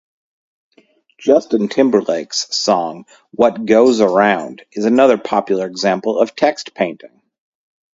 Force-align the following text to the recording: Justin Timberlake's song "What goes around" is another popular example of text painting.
Justin 1.19 1.67
Timberlake's 1.69 2.47
song 2.57 3.05
"What 3.35 3.67
goes 3.67 4.01
around" 4.01 4.65
is 4.71 4.85
another 4.85 5.19
popular 5.19 5.67
example 5.67 6.17
of 6.19 6.35
text 6.35 6.73
painting. 6.73 7.21